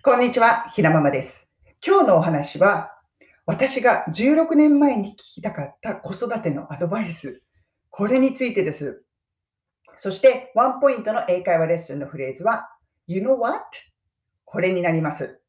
[0.00, 1.48] こんにちは、ひなままです。
[1.84, 2.92] 今日のお話は、
[3.46, 7.42] 私が16年前に聞きたかった子育てのアドバイス。
[7.90, 9.02] これについてです。
[9.96, 12.68] そして、ワンポイントの英会話レッスンのフレーズは、
[13.08, 13.60] You know what?
[14.44, 15.40] これになります。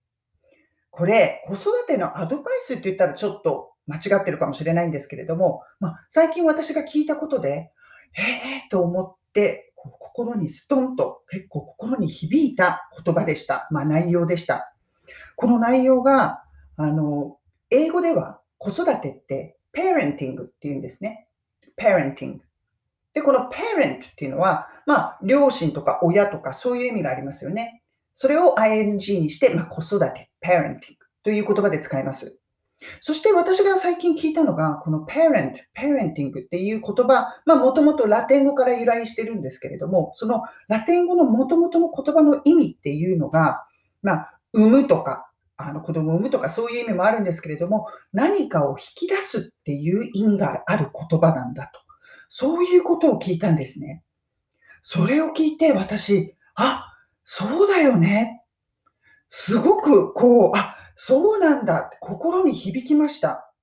[0.89, 7.71] これ、子育てのアドバイスって言ったらちょっと間違ってるかもしれないんですけれども、まあ、最近私が聞いたことで、
[8.17, 9.68] えーと思って、
[9.99, 13.67] 心にストンと結構心に響いた言葉でした。
[13.71, 14.73] まあ内容でした。
[15.35, 16.43] この内容が、
[16.75, 17.37] あの、
[17.69, 21.27] 英語では子育てって parenting っていうんですね。
[21.77, 22.39] parenting。
[23.13, 27.83] で、この parent っていうのは、まあ、両親とか親とかそういう意味がありますよね。
[28.13, 30.79] それを ing にして、まあ、子育て、parenting
[31.23, 32.38] という言葉で使います。
[33.01, 43.65] そして私が最近聞いたのが、この parent、parenting っていう言葉、まあもともとラテン語から由来してるんですけれども、そのラテン語のもともとの言葉の意味っていうのが、
[44.01, 51.81] まあ、産むとか、あの子供を産むとかそういう意味もあるんですけれども、何かを引き出すっていう意味がある言葉なんだと。
[52.29, 54.03] そういうことを聞いたんですね。
[54.81, 56.85] それを聞いて私、あ、
[57.25, 58.43] そうだよね。
[59.29, 63.53] すごくこう、あ、そうなんだって心に響きました。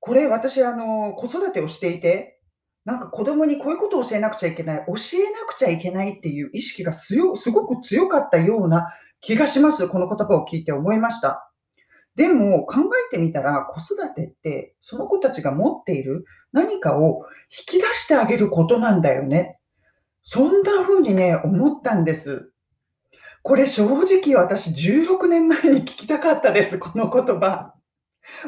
[0.00, 2.40] これ私、あの、子育てをしていて、
[2.86, 8.88] なんか子供にこういうことを教えなくちゃいけない、教えなくちゃいけないっていう意識がすごく強かったような
[9.20, 9.86] 気がします。
[9.86, 11.52] この言葉を聞いて思いました。
[12.14, 17.26] でも考えてみたら子育てってその子たちが持っている何かを
[17.70, 19.58] 引き出してあげることなんだよね。
[20.22, 22.50] そんな風にね、思ったんです。
[23.46, 27.74] これ正直私16年前に聞きたかったです、この言葉。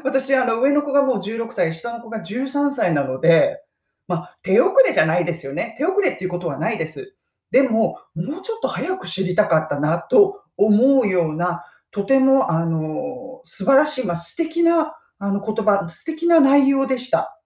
[0.03, 3.63] 私、あの上の子がもう16歳、下の子が13歳なので、
[4.09, 5.77] まあ、手遅れじゃないですよね。
[5.79, 7.15] 手遅れっていうことはないです。
[7.53, 17.41] でも、もうちょっと早く知りたかったなと思うような、とてもあの素晴らしい、まあ、素敵なあの言葉、素敵な内容でした。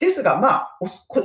[0.00, 0.78] ですが、まあ、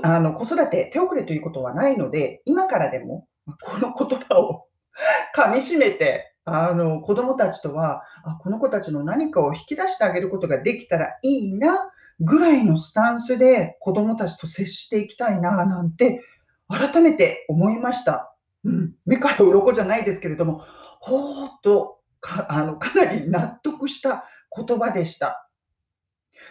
[0.03, 3.27] あの子育て、手遅れということはないので、今からでも
[3.63, 4.67] この言葉を
[5.35, 16.23] 噛み締めて、あの子供たちとはあ、この子たちの何かを引き出してあげることができたらいいなぐらいのスタンスで子供たちと接していきたいななんて
[16.67, 18.35] 改めて思いました。
[18.63, 20.61] うん、目から鱗じゃないですけれども、
[20.99, 24.25] ほーっとかあのかなり納得した
[24.55, 25.47] 言葉でした。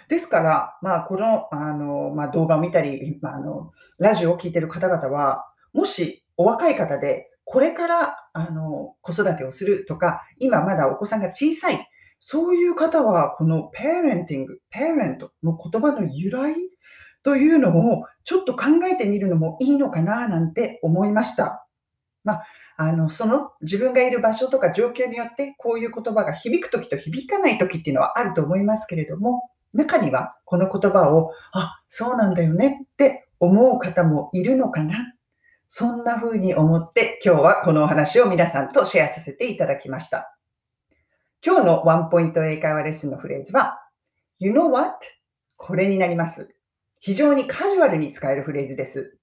[0.08, 16.54] ですから、まあ、このあの、まあ、動画を見たり、まあ、あのラジオを聞いている方々は、もしお若い方で、これからあの子育てをするとか、今まだお子さんが小さい、そういう方は、この parenting、parent の言葉の由来
[17.22, 21.66] というのをちょっと考えてみるのもいいのかななんて思いました。
[22.22, 22.42] まあ、
[22.76, 29.42] あのその自分がいる場所とか状況によってこういう言葉が響くときと響かないときっていうのはあると思いますけれども、
[29.72, 35.14] 中にはこの言葉を、あ、そうなんだよねって思う方もいるのかな。
[35.72, 40.36] そんな風に思って今日はこのお話を皆さんとシェアさせていただきました。
[41.46, 43.78] 今日のワンポイント英会話レッスンのフレーズは、
[44.40, 44.96] You know what?
[45.56, 46.52] これになります。
[46.98, 49.16] 非常にカジュアルに使えるフレーズです。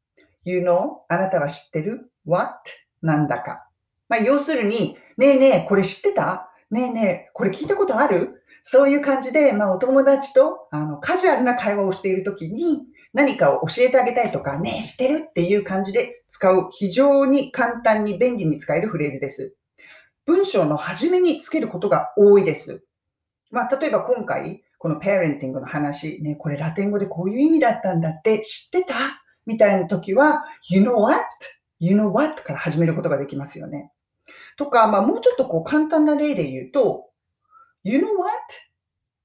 [0.46, 1.00] You know?
[1.10, 2.54] あなたは知ってる ?What?
[3.02, 3.68] なんだか。
[4.08, 6.50] まあ、要するに、ねえねえ、これ知ってた？
[6.72, 8.42] ねえねえ、これ聞いたことある？
[8.64, 12.84] そういう感じで、まあ、お友達とあのカジュアルな会話をしているときに、
[13.18, 19.56] 何かを教えてあげたいとか、ねえ、知ってるっていう感じで使う、非常に簡単に便利に使えるフレーズです。
[20.28, 22.84] 文章の初めにつけることが多いです。
[23.50, 28.94] まあ、例えば今回、この parenting の話、ね、これラテン語でこういう意味だったんだって知ってた？
[29.48, 31.24] みたいな時は、you know what?
[31.80, 32.44] you know what?
[32.44, 33.92] から始めることができますよね。
[34.58, 37.06] とか、まあ、もうちょっとこう簡単な例で言うと、
[37.84, 38.32] you know what?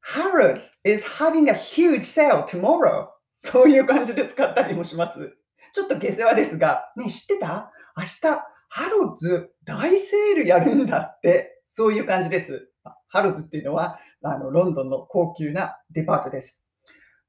[0.00, 3.08] Harrods is having a huge sale tomorrow.
[3.44, 5.36] そういう感じで使ったりもします。
[5.72, 7.72] ちょっと下世話ですが、ね、知ってた？
[7.96, 12.70] 明日、ハロッズ大セールやるんだって、そういう感じです。
[13.08, 16.64] ハロッズっていうのは、あのロンドンの高級なデパートです。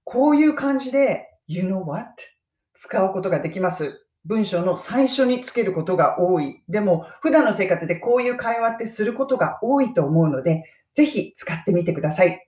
[0.04, 2.06] こういう感じで、you know what?
[2.76, 4.06] 使うことができます。
[4.26, 6.62] 文章の最初につけることが多い。
[6.70, 12.48] でも、普段の生活でこういう会話ってすることが多いと思うので、ぜひ使ってみてください。